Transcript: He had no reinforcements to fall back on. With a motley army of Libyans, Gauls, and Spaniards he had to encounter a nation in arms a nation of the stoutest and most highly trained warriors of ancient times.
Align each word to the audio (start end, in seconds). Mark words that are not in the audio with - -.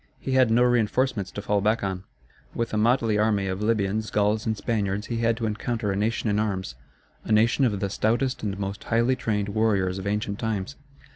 He 0.19 0.31
had 0.31 0.49
no 0.49 0.63
reinforcements 0.63 1.29
to 1.29 1.43
fall 1.43 1.61
back 1.61 1.83
on. 1.83 2.05
With 2.55 2.73
a 2.73 2.77
motley 2.77 3.19
army 3.19 3.45
of 3.45 3.61
Libyans, 3.61 4.09
Gauls, 4.09 4.47
and 4.47 4.57
Spaniards 4.57 5.05
he 5.13 5.17
had 5.17 5.37
to 5.37 5.45
encounter 5.45 5.91
a 5.91 5.95
nation 5.95 6.27
in 6.27 6.39
arms 6.39 6.73
a 7.23 7.31
nation 7.31 7.65
of 7.65 7.79
the 7.79 7.87
stoutest 7.91 8.41
and 8.41 8.57
most 8.57 8.85
highly 8.85 9.15
trained 9.15 9.49
warriors 9.49 9.99
of 9.99 10.07
ancient 10.07 10.39
times. 10.39 10.75